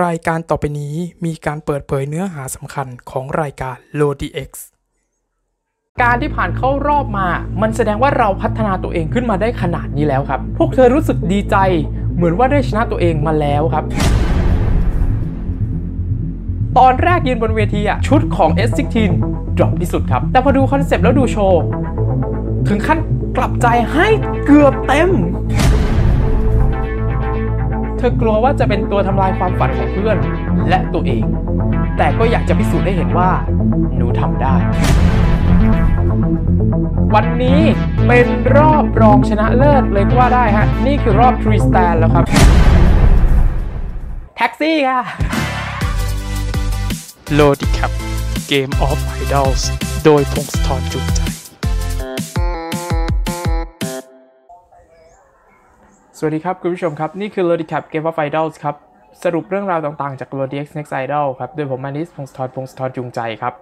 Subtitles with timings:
[0.00, 0.94] รายการต่อไปนี้
[1.24, 4.50] มีการเปิดเผยเนื้อหาสำคัญของรายการ LODI X
[6.02, 7.28] การที่ผ่านเข้ารอบมา
[7.62, 11.56] มันแสดงว่าเราพัฒนาตัวเองขึ้นมาได้ขนาดนี้แล้วครับ พวกเธอรู้สึกดีใจ
[12.16, 13.84] เหมือนว่าได้ชนะตัวเองมาแล้วครับ
[16.78, 18.96] ตอนแรกยืนบนเวทีอะชุดของ S16
[19.56, 21.62] drop ที่สุดครับ แต่พอดูคอนเซปต์แล้วดูโชว์
[22.68, 22.98] ถึงขั้น
[23.36, 24.06] กลับใจให้
[24.46, 25.10] เกือบเต็ม
[28.02, 30.16] ธอกลัวว่าจะเป็นตัวทำลายความฝันของเพื่อน
[30.68, 31.24] และตัวเอง
[31.98, 33.30] แต่ก็อยากจะพิสูจน์ให้เห็นว่า
[33.96, 34.56] หนูทำได้
[37.14, 37.60] วันนี้
[38.06, 42.24] เป็นรอบรองชนะเลิศเลยก็ว่าได้ฮะ นี่คือรอบทรีสแตนแล้วครับ
[44.36, 45.02] แท็กซี่ค่ะ
[47.38, 47.92] l o d i c a p
[48.52, 49.62] Game of Idols
[50.04, 51.41] โดยพงศธรจุนใจ
[56.24, 58.76] สวัสดีครับ คุณผู้ชมครับ นี่คือ l o d i c a p Game of Idols ครับ
[59.22, 63.54] สรุปเรื่องราวต่างๆจาก l o d i x Next Idol ครับ โดยผมมานิสพงศธรพงศธรจุงใจครับ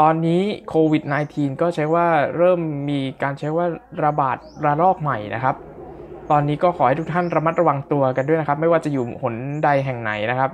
[0.00, 2.06] ตอนนี้โควิด -19 ก็ใช้ว่า
[2.36, 3.66] เริ่มมีการใช้ว่า
[4.04, 5.56] ระบาดระลอกใหม่นะครับ
[6.30, 9.34] ตอนนี้ก็ขอให้ทุกท่านระมัดระวังตัวกันด้วยนะครับ ไม่ว่าจะอยู่หน
[9.64, 10.50] ใดแห่งไหนนะครับ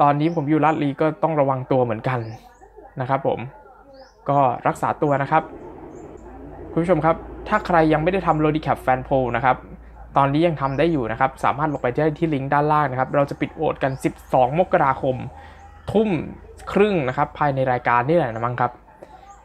[0.00, 2.18] ตอนนี้ผมอยู่ลาดลีก็ต้องระวังตัวเหมือนกัน
[3.00, 3.38] นะครับ ผม
[4.28, 5.42] ก็รักษาตัวนะครับ
[6.72, 7.16] คุณผู้ชมครับ
[7.48, 9.56] ถ้าใครยังไม่ได้ทำ l o d i c a p Fan Poll นะครับ
[10.16, 13.92] ตอนนี้ยังทำได้อยู่นะครับ สามารถลงไปได้ที่ลิงก์ด้านล่างนะครับ เราจะปิดโหวตกัน
[14.24, 15.16] 12 มกราคม
[15.92, 16.10] ทุ่ม
[16.72, 18.70] ครึ่งนะครับ ภายในรายการนี่แหละนะมั้งครับ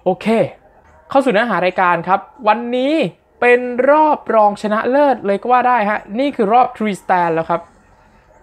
[0.04, 0.28] โอเค
[1.10, 2.94] เข้าสู่เนื้อหารายการครับ วันนี้
[3.42, 3.60] เป็น
[3.90, 7.62] รอบรองชนะเลิศเลยก็ว่าได้ฮะ นี่คือรอบ Tree Stand แล้วครับ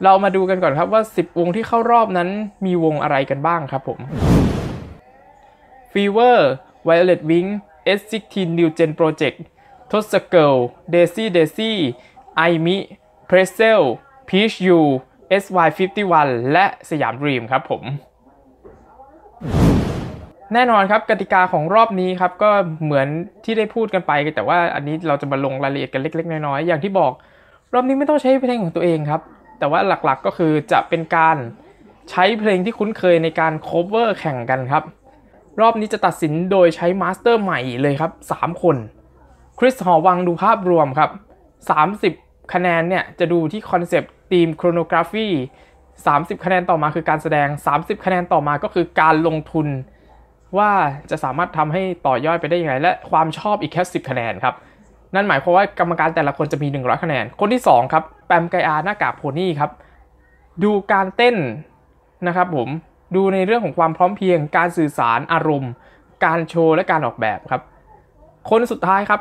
[0.04, 2.28] เรามาดูกันก่อนครับว่า 10 วงที่เข้ารอบนั้น
[2.64, 3.98] มีวงอะไรกันบ้างครับผม
[5.92, 6.38] Fever
[6.86, 7.48] Violet Wing
[7.98, 9.38] S16 New Gen Project
[9.90, 10.54] ทศเกิล
[10.92, 11.72] Daisy Daisy
[12.36, 12.76] ไอมิ
[13.26, 13.82] เพรสเซล
[14.28, 14.80] พีชยู
[15.42, 17.82] SY51 และสยามดรีมครับผม
[20.52, 22.50] แน่นอนครับกติกาของรอบนี้ครับก็
[22.84, 23.06] เหมือน
[23.44, 27.12] ที่ได้พูดกันไป แต่ว่าอันนี้เราจะมาลงรายละเอียดกันเล็ก ๆ น้อยๆอย่างที่บอก
[27.74, 29.20] รอบนี้ไม่ต้องใช้เพลงของตัวเองครับ
[29.58, 31.36] แต่ว่าหลักๆก็คือจะเป็นการ
[32.10, 34.82] ใช้เพลงที่คุ้นเคยในการ cover แข่งกันครับ
[35.60, 38.76] รอบนี้จะตัดสินโดยใช้ master ใหม่เลยครับ 3 คน
[39.58, 41.10] คริสหอวังดูภาพรวมครับ
[41.72, 45.26] 30 คะแนนเนี่ยจะดูที่คอนเซปต์ธีม choreography
[45.86, 49.66] 30 คะแนนต่อมาคือการแสดง 30 คะแนนต่อมาก็คือการลงทุน
[50.58, 50.70] ว่า
[51.10, 54.54] จะสามารถทำให้ต่อยอดไปได้ยังไง และความชอบอีกแค่ 10 คะแนนครับ
[55.14, 59.70] นั่นหมายความว่ากรรมการแต่ละคนจะมี 100 คะแนน คนที่ 2 ครับ แปมไกอาหน้ากากโพนี่ครับ
[60.64, 61.36] ดูการเต้น
[62.26, 62.68] นะครับผม
[63.16, 65.72] ดูในเรื่องของความพร้อมเพียง การสื่อสารอารมณ์
[66.24, 67.62] การโชว์และการออกแบบครับ
[68.50, 69.20] คนสุดท้ายครับ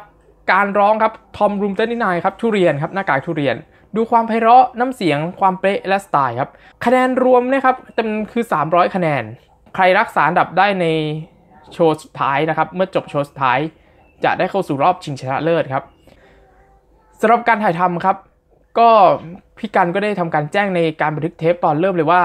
[0.52, 3.56] การร้องครับทอมรูมเต้นนี่นายครับทุเรียนครับหน้ากากทุเรียน
[3.96, 6.50] ดูความไพเราะน้ำเสียงความเป๊ะและสไตล์ครับ
[6.86, 9.24] คะแนนรวมนี่ยครับเต็มคือ 300 คะแนน
[9.76, 10.86] ใครรักษาอันดับได้ใน
[11.74, 13.60] โชว์สุดท้ายนะครับเมื่อจบโชว์สุดท้าย
[14.24, 15.84] จะได้เข้าสู่รอบชิงชนะเลิศครับ
[17.20, 18.18] สำหรับการถ่ายทำครับ
[18.80, 18.90] ก็
[19.58, 22.24] พี่กันก็ได้ทำการแจ้งในการบันทึกเทปตอนเริ่มเลยว่า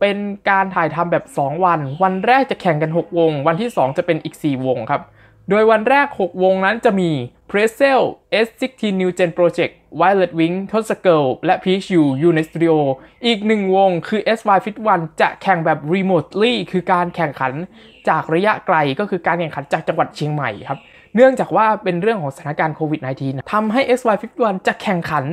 [0.00, 0.16] เป็น
[0.50, 5.02] การถ่ายทำแบบ 2 วัน วันแรกจะแข่งกัน 6 วง วันที่ 2 จะเป็นอีก 4 วงครับ
[5.50, 7.10] โดยวันแรก 6 วงนั้นจะมี
[7.52, 8.02] p r e s e l
[8.46, 11.86] S16 New Gen Project Violet Wing t o s c i r l และ Peach
[12.00, 12.74] U อยู่ในสตูดิโอ
[13.26, 17.52] อีกหนึ่งวงคือ SY51 จะแข่งแบบ remotely คือการแข่งขัน
[18.08, 20.78] จากระยะไกลก็คือการแข่งขันจากจังหวัดเชียงใหม่ครับ
[21.14, 25.24] เนื่องจากว่าเป็นเรื่องของสถานการณ์โควิด -19 ทำให้ SY51 จะแข่งขัน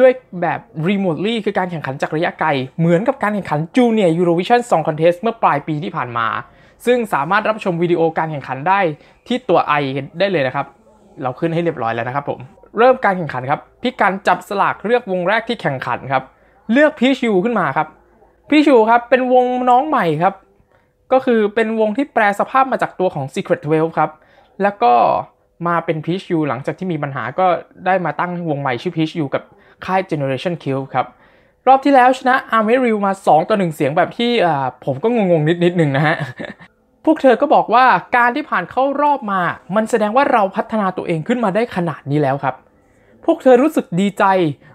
[0.00, 2.48] ด้วยแบบ remotely คือการแข่งขันจากระยะไกล
[2.78, 6.26] เหมือนกับการแข่งขัน Junior Eurovision Song Contest เมื่อปลายปีที่ผ่านมา
[6.86, 8.80] ซึ่งสามารถรับชมวิดีโอการแข่งขันได้
[9.26, 9.84] ที่ตัว i
[10.20, 10.68] ได้เลยนะครับ
[11.22, 12.38] เราขึ้นให้เรียบร้อยแล้วนะครับผม
[12.78, 16.22] เริ่มการแข่งขันครับพี่การจับสลากเลือกวงแรกที่แข่งขันครับ
[16.72, 17.88] เลือกพีชูขึ้นมาครับ
[18.48, 20.34] พีชูครับเป็นวงน้องใหม่ครับ
[21.12, 24.10] ก็คือเป็นวงที่แปลสภาพมาจากตัวของ Secret 12ครับ
[24.62, 24.92] แล้วก็
[25.66, 27.46] มาเป็นพีชูหลังจากที่มีปัญหาก็
[27.86, 29.42] ได้มาตั้งวงใหม่ชื่อพีชูกับ
[29.84, 30.64] ค่าย Generation Q
[30.94, 31.06] ครับ
[31.66, 34.30] รอบที่แล้วชนะ a r m y r i l มา 2 ต่อ 1 เสียงแบบที่
[34.84, 36.16] ผมก็งงๆนิดๆหนึ่งนะฮะ
[37.04, 37.86] พวกเธอก็บอกว่า
[38.16, 39.40] การที่ผ่านเข้ารอบมา
[39.76, 42.54] มันแสดงว่าเราพัฒนาตัวเองขึ้นมาได้ขนาดนี้แล้วครับ
[43.24, 44.24] พวกเธอรู้สึกดีใจ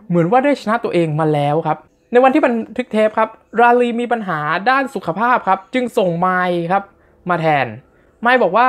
[0.07, 1.77] เหมือนว่าได้ชนะตัวเองมาแล้วครับ
[2.11, 3.29] ในวันที่บันทึกเทปครับ
[3.59, 4.39] ราลีมีปัญหา
[4.69, 6.83] ด้านสุขภาพครับ จึงส่งไมค์ครับ
[7.29, 7.67] มาแทน
[8.21, 8.67] ไมค์บอกว่า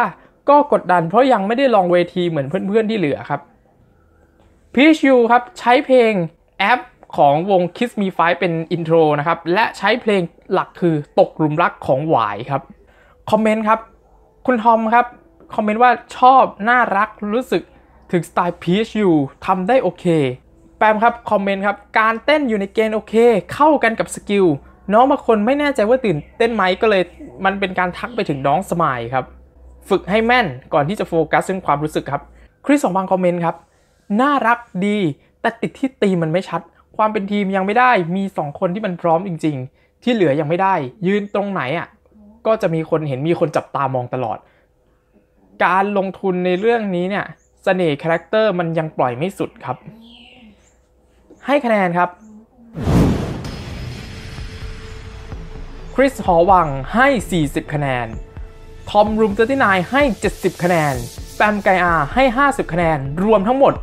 [0.48, 3.40] ก็กดดันเพราะยังไม่ได้ลองเวทีเหมือนเพื่อนๆที่เหลือครับ
[4.74, 6.12] พีชยูครับใช้เพลง
[6.58, 6.80] แอป
[7.16, 10.22] ของวง Kiss Me Five เป็น intro นะครับ และใช้เพลง
[10.52, 12.62] หลักคือตกหลุมรักของหวายครับ
[13.31, 13.81] คอมเมนต์ครับ
[14.47, 15.06] คุณทอมครับ
[15.55, 17.62] คอมเมนต์ว่าชอบน่ารักรู้สึก
[18.12, 19.17] ถึงสไตล์พีชอยู่
[19.47, 20.05] ทำได้โอเค
[20.79, 23.15] แปมครับ คอมเมนต์ครับ การเต้นอยู่ในเกณฑ์โอเค
[23.55, 24.47] เข้ากันกับสกิล
[24.93, 27.03] น้องบางคนไม่แน่ใจว่าตื่นเต้นไหมก็เลย
[27.44, 29.25] มันเป็นการทักไปถึงน้องสมายครับ
[29.88, 32.23] ฝึกให้แม่นก่อนที่จะโฟกัสเรื่องความรู้สึกครับ
[32.65, 33.56] คริสหอวังคอมเมนต์ครับ
[34.21, 34.99] น่ารักดี
[35.41, 36.61] แต่ติดที่ธีมมันไม่ชัด
[36.97, 40.75] ความเป็นทีมยังไม่ได้มี 2 คนที่มันพร้อมจริง ๆ ที่เหลือยังไม่ได้
[41.06, 41.88] ยืนตรงไหนอะ
[42.46, 44.38] ก็จะมีคนเห็นมีคนจับตามองตลอด
[45.64, 47.26] การลงทุนในเรื่องนี้เนี่ย
[47.64, 49.76] เสน่ห์คาแรคเตอร์มันยังปล่อยไม่สุดครับ
[51.46, 52.08] ให้คะแนนครับ
[55.94, 57.06] คริสหอวังให้
[57.42, 58.06] 40 คะแนน
[58.90, 60.02] ทอมรูม39ให้
[60.32, 60.94] 70 คะแนน
[61.36, 63.75] แปมไกอาให้ 50 คะแนน รวมทั้งหมด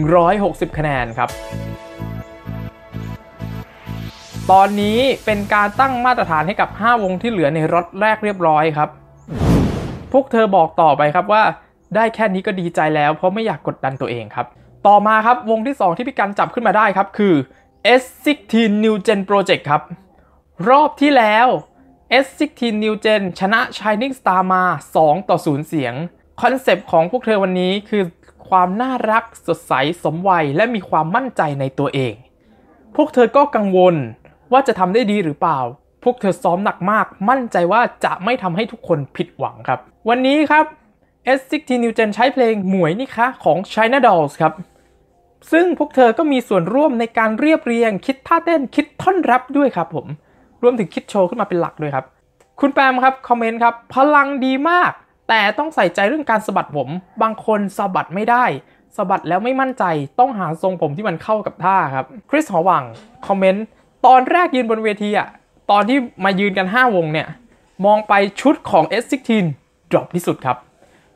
[0.00, 1.28] 160 คะแนนครับ
[4.56, 8.88] ตอนนี้เป็นการตั้งมาตรฐานให้กับ 5 วงที่เหลือในรอบแรกเรียบร้อยครับ
[10.12, 11.42] พวกเธอบอกต่อไปครับว่า
[11.94, 14.46] ได้แค่นี้ก็ดีใจแล้วเพราะไม่อยากกดดันตัวเองครับ
[14.86, 17.34] ต่อมาครับวงที่ 2 ที่พี่กันจับขึ้นมาได้ครับคือ
[18.00, 18.54] S16
[18.84, 19.82] New Gen Project ครับ
[20.68, 21.46] รอบที่แล้ว
[22.24, 24.64] S16 New Gen ชนะ Shining Star มา
[24.96, 25.94] 2 ต่อ 0 เสียง
[26.42, 28.02] คอนเซปต์ของพวกเธอวันนี้คือ
[28.48, 29.72] ความน่ารักสดใส
[30.04, 32.14] สมวัยและมีความมั่นใจในตัวเอง
[32.96, 33.96] พวกเธอก็กังวล
[34.52, 35.58] ว่าจะทำได้ดีหรือเปล่า
[36.04, 40.64] พวกเธอซ้อมหนักมาก มั่นใจว่าจะไม่ทำให้ทุกคนผิดหวังครับ วันนี้ครับ
[41.38, 44.52] S16 New Gen ใช้เพลงหมวยนี่คะของ China Dolls ครับ
[45.52, 50.06] ซึ่งพวกเธอก็มีส่วนร่วมในการเรียบเรียง คิดท่าเต้นคิดท่อนแรปด้วยครับผม
[50.62, 52.04] รวมถึงคิดโชว์ขึ้นมาเป็นหลักด้วยครับ
[52.60, 54.92] คุณแปมครับคอมเมนต์ครับ พลังดีมาก
[55.28, 56.88] แต่ต้องใส่ใจเรื่องการสะบัดผม
[57.22, 58.44] บางคนสะบัดไม่ได้
[58.96, 59.84] สะบัดแล้วไม่มั่นใจ
[60.18, 62.82] ต้องหาทรงผมที่มันเข้ากับท่าครับ คริสหอวัง
[63.26, 63.64] คอมเมนต์
[64.06, 65.28] ตอนแรกยืนบนเวทีอะ
[65.70, 67.28] ตอนที่มายืนกัน 5 วงเนี่ย
[67.84, 69.30] มองไปชุดของ S16
[69.90, 70.56] drop ที่สุดครับ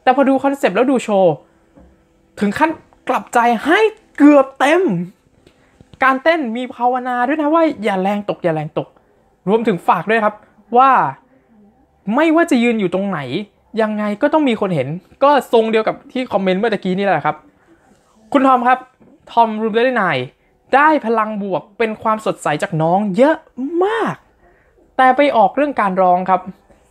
[0.02, 1.34] แต่พอดูคอนเซปต์แล้วดูโชว์
[2.40, 2.70] ถึงขั้น
[3.08, 3.80] กลับใจให้
[4.18, 4.82] เกือบเต็ม
[6.04, 8.88] การเต้นมีภาวนาด้วยนะว่าอย่าแรงตกอย่าแรงตก
[9.48, 10.34] รวมถึงฝากด้วยครับ
[10.76, 10.90] ว่า
[12.14, 13.18] ไม่ว่าจะยืนอยู่ตรงไหน
[13.82, 14.88] ยังไงก็ต้องมีคนเห็น
[15.22, 17.36] ก็ทรงเดียวกับที่คอมเมนต์เมื่อกี้นี่แหละครับ
[18.32, 18.78] คุณทอมครับ
[19.32, 20.04] ทอมรูมได้ไน
[20.74, 23.36] ได้พลังบวกเป็นความสดใสจากน้องเยอะ
[23.84, 24.14] มาก
[24.96, 26.40] แต่ไปออกเรื่องการร้องครับ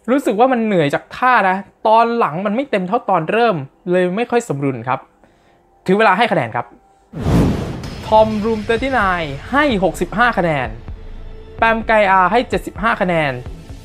[0.09, 3.55] รู้สึกว่ามันเหนื่อยจากท่านะ ตอนหลังมันไม่เต็มเท่าตอนเริ่ม
[3.91, 4.99] เลยไม่ค่อยสมดุลครับ
[5.85, 6.65] ถือเวลาให้คะแนนครับ
[8.07, 8.59] ทอมรูม
[9.03, 9.63] 39ให้
[9.99, 10.67] 65 คะแนน
[11.57, 12.39] แปมไกอาให้
[12.69, 13.31] 75 คะแนน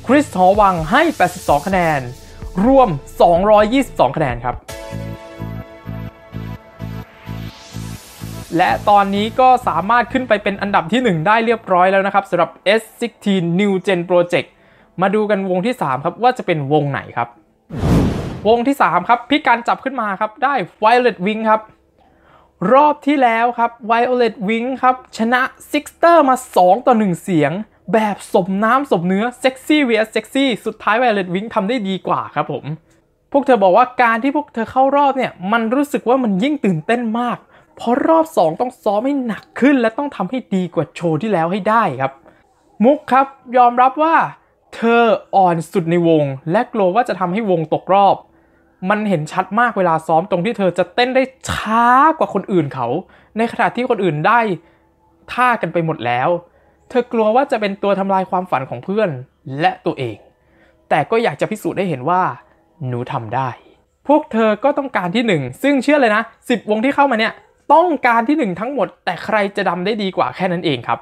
[0.06, 1.02] คริสหอวังให้
[1.34, 2.00] 82 คะแนน
[2.66, 2.88] รวม
[3.52, 4.54] 222 คะแนนครับ
[8.58, 12.50] และตอนนี้ก็สามารถขึ้นไปเป็นอันดับที่ 1 ได้เรียบร้อยแล้วนะครับสำหรับ
[12.80, 13.26] S16
[13.60, 14.48] New Gen Project
[15.02, 17.28] มาดูกันวงที่ 3 ครับว่าจะเป็นวงไหนครับ
[18.48, 21.60] วงที่ 3 ครับพี่การจับขึ้นมาครับได้ Violet Wing ครับ
[22.72, 27.52] รอบที่แล้วครับ Violet Wing ครับ ชนะ Sixter มา 2 ต่อ 1 เสียง
[27.92, 32.64] แบบสมน้ำสมเนื้อ Sexy vs Sexy สุดท้าย Violet Wing ทำได้ดีกว่าครับผม
[33.32, 37.38] พวกเธอบอกว่าการที่พวกเธอเข้ารอบเนี่ย มันรู้สึกว่ามันยิ่งตื่นเต้นมาก
[37.78, 42.12] เพราะรอบ 2 ต้องซ้อมให้หนักขึ้น และต้องทำให้ดีกว่าโชว์ที่แล้วให้ได้ครับ
[42.84, 43.26] มุกครับ
[43.56, 44.16] ยอมรับว่า
[44.74, 45.02] เธอ
[45.36, 48.16] อ่อนสุดในวง และกลัวว่าจะทำให้วงตกรอบ
[48.90, 51.86] มันเห็นชัดมากเวลาซ้อมตรงที่เธอจะเต้นได้ช้า
[52.18, 52.86] กว่าคนอื่นเขา
[53.36, 54.40] ในขณะที่คนอื่นได้
[55.32, 56.28] ท่ากันไปหมดแล้ว
[56.88, 59.10] เธอกลัวว่าจะเป็นตัวทำลายความฝันของเพื่อน
[59.60, 60.16] และตัวเอง
[60.88, 62.22] แต่ก็อยากจะพิสูจน์ให้เห็นว่า
[62.88, 63.48] หนูทำได้
[64.08, 67.32] พวกเธอก็ต้องการที่หนึ่งซึ่งเชื่อเลยนะ10วงที่เข้ามาเนี่ย
[67.72, 70.98] ต้องการที่หนึ่งทั้งหมด แต่ใครจะดำได้ดีกว่าแค่นั้นเองครับ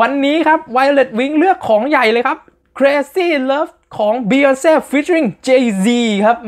[0.00, 2.38] วันนี้ครับ Violet Wing เลือกของใหญ่เลยครับ
[2.78, 5.86] Crazy Love ของ Beyonce featuring Jay-Z
[6.26, 6.38] ครับ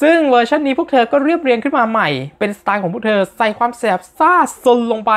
[0.00, 4.32] ซึ่งเวอร์ชันนี้พวกเธอก็เรียบเรียงขึ้นมาใหม่ เป็นสไตล์ของพวกเธอใส่ความแสบซ่า
[4.64, 5.12] ซนลงไป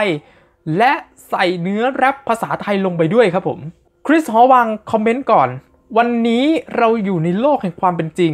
[0.78, 0.94] และ
[1.30, 3.60] ใส่เนื้อแรปภาษาไทยลงไปด้วยครับผม
[4.08, 5.50] คริสหอวังคอมเมนต์ก่อน
[5.98, 6.46] วันนี้
[6.78, 8.34] เราอยู่ในโลกแห่งความเป็นจริง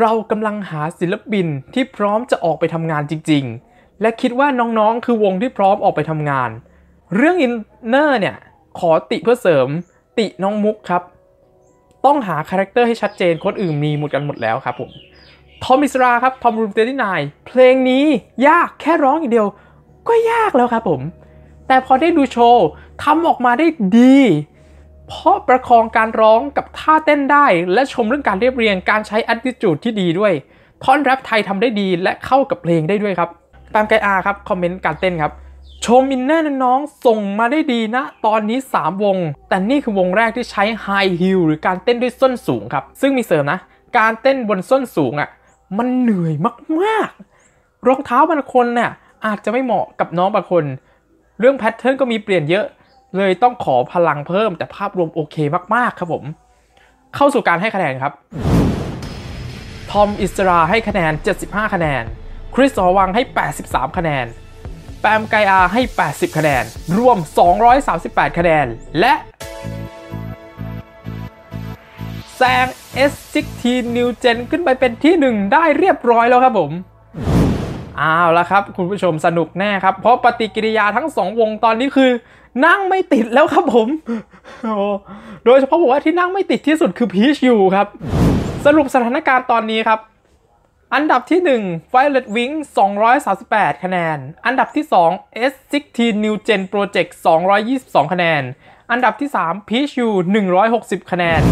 [0.00, 3.67] เรากำลังหาศิลปินที่พร้อมจะออกไปทำงานจริง ๆ
[4.00, 6.50] และคิดว่าน้องๆ คือวงที่พร้อมออกไปทำงาน
[7.16, 8.36] เรื่อง inner เนี่ย
[8.78, 9.68] ขอติเพื่อเสริม
[10.18, 11.02] ติน้องมุกครับ
[12.04, 14.90] ต้องหาคาแรคเตอร์ให้ชัดเจนคนอื่นมีหมดกันหมดแล้วครับผม
[15.62, 17.06] ทอมอิสราครับทอมรูมเตที่น
[17.46, 18.04] เพลงนี้
[18.48, 19.48] ยากแค่ร้องอย่างเดียว
[20.08, 21.00] ก็ยากแล้วครับผม
[21.66, 22.66] แต่พอได้ดูโชว์
[23.02, 23.66] ทำออกมาได้
[23.98, 24.18] ดี
[25.08, 30.32] เพราะประคองการร้องกับท่าเต้นได้ และชมเรื่องการเรียบเรียงการใช้ attitude ที่ดีด้วย
[30.84, 33.30] ท่อนแรปไทยทำได้ดีและเข้ากับเพลงได้ด้วยครับ
[33.74, 35.32] แปมไกอาครับ คอมเมนต์การเต้นครับ
[35.84, 39.16] ชม inner น้องส่งมาได้ดีนะ ตอนนี้ 3 วง
[39.48, 43.58] แต่นี่คือวงแรกที่ใช้ High Heel หรือการเต้นด้วยส้นสูงครับ ซึ่งมีเสริมนะ
[43.98, 45.28] การเต้นบนส้นสูงอะ่ะ
[45.78, 46.34] มันเหนื่อย
[46.80, 48.90] มากๆ รองเท้าบางคนเนี่ย
[49.26, 50.64] อาจจะไม่เหมาะกับน้องบางคน
[51.40, 52.64] เรื่องแพทเทิร์นก็มีเปลี่ยนเยอะ
[53.16, 55.36] เลยต้องขอพลังเพิ่มแต่ภาพรวมโอเค
[55.74, 56.24] มากๆครับผม
[57.14, 58.12] เข้าสู่การให้คะแนนครับ
[59.90, 62.04] ทอมอิสราให้คะแนน 75 คะแนน
[62.54, 63.22] คริสหอวังให้
[63.60, 64.26] 83 คะแนน
[65.00, 66.64] แปมไกอาให้ 80 คะแนน
[66.98, 67.18] รวม
[67.78, 68.66] 238 คะแนน
[69.00, 69.14] และ
[72.36, 72.66] แซง
[73.10, 73.62] S16
[73.96, 76.70] New Gen ขึ้นไปเป็นที่ 1 ได้เรียบร้อยแล้วครับผม
[77.98, 82.10] เอาวและครับ คุณผู้ชมสนุกแน่ครับ เพราะปฏิกิริยาทั้งสองวงตอนนี้คือ
[82.66, 83.88] นั่งไม่ติดแล้วครับผม
[84.64, 84.74] โอ้
[85.44, 87.86] โดยเฉพาะบอกว่าที่นั่งไม่ติดที่สุดคือพีชยูครับ
[88.66, 89.98] สรุปสถานการณ์ตอนนี้ครับ
[90.94, 92.54] อันดับที่ 1 Violet Wing
[93.18, 97.10] 238 คะแนน อันดับที่ 2 S16 New Gen Project
[97.62, 98.42] 222 คะแนน
[98.90, 100.08] อันดับที่ 3 Peach U
[100.60, 101.42] 160 คะแนน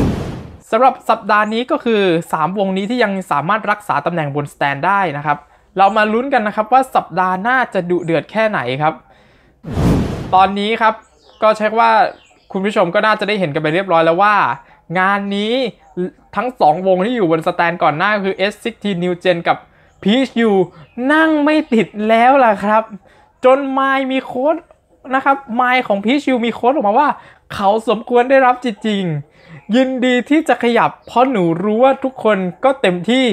[0.70, 2.02] สำหรับสัปดาห์นี้ก็คือ
[2.32, 5.38] 3 วงนี้ที่ยังสามารถรักษาตำแหน่งบนสแตนได้นะครับ
[5.78, 8.94] เรามาลุ้นกันนะครับว่าสัปดาห์หน้าจะดุเดือดแค่ไหนครับ
[10.34, 10.94] ตอนนี้ครับ
[11.42, 11.90] ก็เช็คว่า
[12.52, 14.34] คุณผู้ชมก็น่าจะได้เห็นกันไปเรียบร้อยแล้วว่า
[14.98, 15.54] งานนี้
[16.36, 19.56] ทั้ง 2 วงที่อยู่บนสแตนก่อนหน้าคือ S16 New Gen กับ
[20.02, 20.50] Peach U
[21.12, 22.82] นั่งไม่ติดแล้วล่ะครับ
[23.44, 23.80] จนไม
[24.12, 24.56] มีโค้ด
[25.14, 27.08] นะครับไมของ Peach U มีโค้ดออกมาว่า
[27.54, 33.26] เขาสมควรได้รับจริงๆ ยินดีที่จะขยับเพราะหนูรู้ว่าทุกคนก็เต็มที่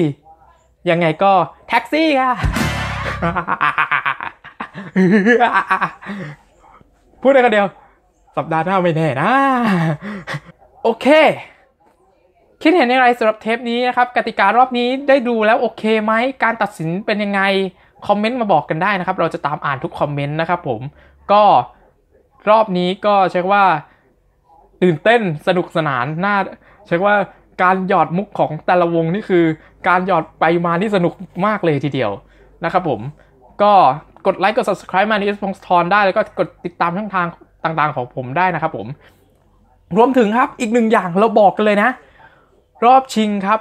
[0.90, 1.32] ยังไงก็
[1.68, 2.32] แท็กซี่ค่ะ
[7.22, 7.66] พูดได้คนเดียว
[8.36, 9.32] สัปดาห์หน้าไม่แน่นะ
[10.82, 11.06] โอเค
[12.66, 17.40] คิดเห็นอย่างไรสำหรับเทปนี้นะครับกติการอบนี้ได้ดูแล้วโอเคไหมการตัดสินเป็นยังไง
[18.06, 20.80] คอมเมนต์มาบอกกันได้นะครับ เราจะตามอ่านทุกคอมเมนต์นะครับผม
[21.32, 21.42] ก็
[22.50, 23.64] รอบนี้ก็เช็คว่า
[24.82, 26.36] ตื่นเต้นสนุกสนานน่า
[26.86, 27.14] เช็คว่า
[27.62, 29.44] การหยอดมุกของแต่ละวงนี่คือ
[29.88, 31.12] การหยอดไปมาที่สนุก
[31.46, 32.10] มากเลยทีเดียว
[32.64, 33.00] นะครับผม
[33.62, 33.72] ก็
[34.26, 37.26] กดไลค์กด subscribe มาใน s พงศธรได้แล้วก็กดติดตามช่องทาง
[37.64, 38.86] ต่างๆของผมได้นะครับผม
[39.96, 41.90] รวมถึงครับอีกหนึ่งอย่างเราบอกกันเลยนะ
[42.84, 43.60] รอบชิงครับ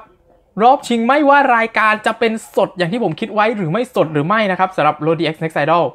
[0.63, 5.85] รอบชิงไม่ว่ารายการจะเป็นสดอย่างที่ผมคิดไว้หรือไม่สดหรือไม่นะครับสำหรับ r o d x Next Idol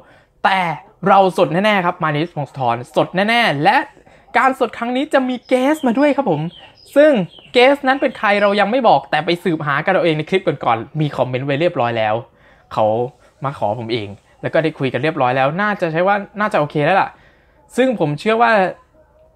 [0.43, 0.59] แต่
[1.07, 3.77] เราสดแน่ๆครับมานิสพงศธรสดแน่ๆ และ
[4.37, 6.41] การสดครั้งนี้จะมีเกสมาด้วยครับผม
[6.95, 7.11] ซึ่ง
[7.53, 12.15] เกสนั้นเป็นใครเรายังไม่บอกแต่ไปสืบหากันเราเองในคลิปก่อนๆมีคอมเมนต์ไว้เรียบร้อยแล้ว
[12.73, 12.85] เขา
[13.43, 14.07] มาขอผมเอง
[14.41, 17.09] แล้วก็ได้คุยกันเรียบร้อยแล้ว น่าจะใช้ว่าน่าจะโอเคแล้วล่ะ
[17.77, 18.51] ซึ่งผมเชื่อว่า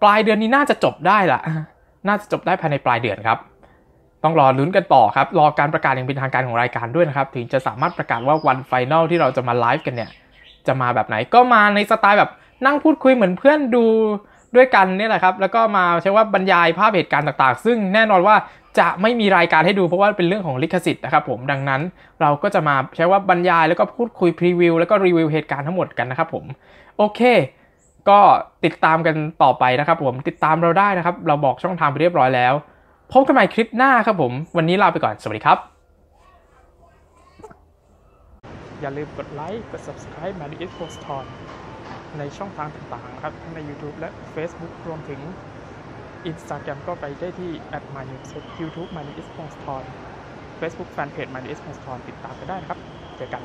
[0.02, 1.40] ปลายเดือนนี้น่าจะจบได้ล่ะ
[2.08, 3.38] น่าจะจบได้ภายในปลายเดือนครับ
[4.24, 10.10] ต้องรอลุ้นกันต่อครับ รอการประกาศอย่างเป็นทางการของรายการด้วยนะครับ ถึงจะสามารถประกาศว่าวัน final ที่เราจะมาไลฟ์กันเนี่ย
[10.68, 12.32] จะมาแบบไหนก็มาในสไตล์แบบ
[12.66, 13.86] นั่งพูดคุยเหมือนเพื่อนดู
[14.56, 18.36] ด้วยกันนี่แหละครับ แล้วก็มาใช้ว่าบรรยายภาพเหตุการณ์ต่างๆ ซึ่งแน่นอนว่า
[18.80, 21.82] จะไม่มีรายการให้ดูเพราะว่าเป็นเรื่องของลิขสิทธิ์นะครับผมดังนั้น
[22.22, 26.46] เราก็จะมาใช้ว่าบรรยายแล้วก็พูดคุยพรีวิวแล้วก็รีวิวเหตุการณ์ทั้งหมดกันนะครับผม
[26.98, 27.22] โอเค
[28.10, 28.20] ก็
[28.66, 32.54] ติดตามกันต่อไปนะครับผมติดตามเราได้นะครับ เราบอกช่องทางไปเรียบร้อยแล้ว
[33.14, 35.58] พบกันใหม่คลิปหน้าครับผม วันนี้ลาไปก่อน สวัสดีครับ
[38.82, 41.26] อย่าลืมกดไลค์ กด subscribe มาดิเอสโพสทอน
[42.18, 45.20] ในช่องทางต่างๆนะครับ ทั้งใน YouTube และ Facebook รวมถึง
[46.32, 49.22] Instagram ก็ไปได้ที่ at m y n e w s YouTube m y n e w
[49.28, 49.84] s p o s t o n
[50.60, 52.80] Facebook Fanpage m y n e w s p o s t o n ติดตามกันได้นะครับ
[53.18, 53.42] เจอกัน